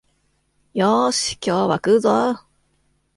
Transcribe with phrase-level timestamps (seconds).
[0.73, 2.35] よーし、今日は食うぞお